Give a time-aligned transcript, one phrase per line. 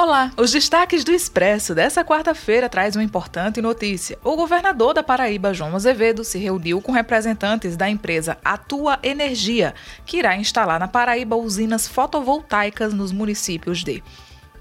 [0.00, 4.16] Olá, os destaques do Expresso dessa quarta-feira traz uma importante notícia.
[4.22, 9.74] O governador da Paraíba, João Azevedo, se reuniu com representantes da empresa Atua Energia,
[10.06, 14.00] que irá instalar na Paraíba usinas fotovoltaicas nos municípios de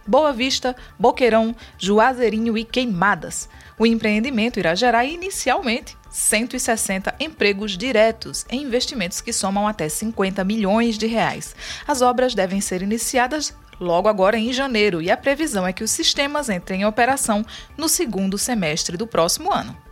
[0.07, 3.47] Boa Vista, Boqueirão, Juazeirinho e Queimadas.
[3.77, 10.97] O empreendimento irá gerar inicialmente 160 empregos diretos em investimentos que somam até 50 milhões
[10.97, 11.55] de reais.
[11.87, 15.91] As obras devem ser iniciadas logo agora em janeiro e a previsão é que os
[15.91, 17.45] sistemas entrem em operação
[17.77, 19.86] no segundo semestre do próximo ano.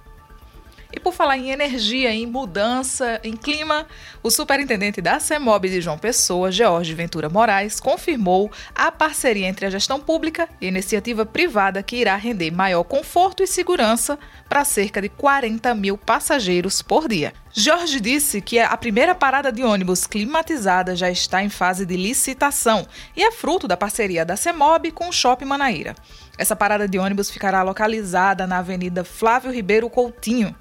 [1.06, 3.86] Por falar em energia, em mudança, em clima,
[4.24, 9.70] o superintendente da CEMOB de João Pessoa, George Ventura Moraes, confirmou a parceria entre a
[9.70, 14.18] gestão pública e a iniciativa privada que irá render maior conforto e segurança
[14.50, 17.34] para cerca de 40 mil passageiros por dia.
[17.54, 22.84] Jorge disse que a primeira parada de ônibus climatizada já está em fase de licitação
[23.16, 25.94] e é fruto da parceria da CEMOB com o Shopping Manaíra.
[26.36, 30.56] Essa parada de ônibus ficará localizada na Avenida Flávio Ribeiro Coutinho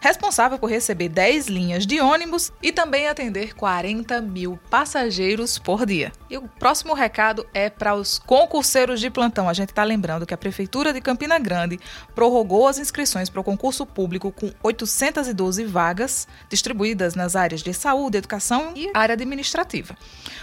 [0.00, 6.10] responsável por receber 10 linhas de ônibus e também atender 40 mil passageiros por dia.
[6.28, 9.48] E o próximo recado é para os concurseiros de plantão.
[9.48, 11.78] A gente está lembrando que a Prefeitura de Campina Grande
[12.14, 18.18] prorrogou as inscrições para o concurso público com 812 vagas distribuídas nas áreas de saúde,
[18.18, 19.96] educação e área administrativa.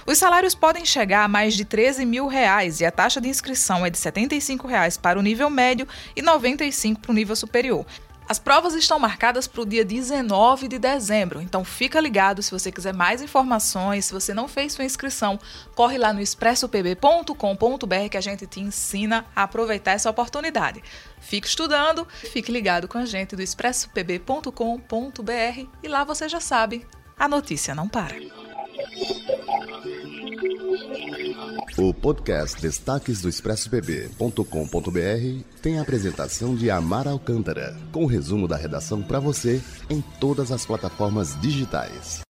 [0.05, 3.86] Os salários podem chegar a mais de 13 mil reais e a taxa de inscrição
[3.86, 7.86] é de 75 reais para o nível médio e R$ 95 para o nível superior.
[8.30, 12.70] As provas estão marcadas para o dia 19 de dezembro, então fica ligado se você
[12.70, 15.39] quiser mais informações, se você não fez sua inscrição,
[15.73, 20.83] corre lá no expressopb.com.br que a gente te ensina a aproveitar essa oportunidade.
[21.22, 26.86] Fique estudando, fique ligado com a gente do expressopb.com.br e lá você já sabe,
[27.17, 28.14] a notícia não para.
[31.76, 38.55] O podcast Destaques do ExpressoPB.com.br tem a apresentação de Amar Alcântara, com o resumo da
[38.55, 42.27] redação para você em todas as plataformas digitais.